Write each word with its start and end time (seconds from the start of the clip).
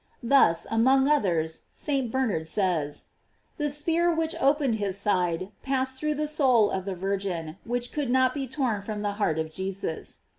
Thus, 0.23 0.65
among 0.71 1.07
others, 1.07 1.65
Si. 1.73 2.01
Bernard 2.01 2.47
says: 2.47 3.03
The 3.57 3.69
spear 3.69 4.11
which 4.11 4.33
opened 4.41 4.77
his 4.77 4.97
side 4.97 5.51
passed 5.61 5.97
through 5.99 6.15
the 6.15 6.25
soul 6.25 6.71
of 6.71 6.85
the 6.85 6.95
Virgin, 6.95 7.57
which 7.65 7.91
could 7.93 8.09
not 8.09 8.33
be 8.33 8.47
torn 8.47 8.81
from 8.81 9.01
the 9.01 9.11
heart 9.21 9.37
of 9.37 9.53
Jesus. 9.53 10.21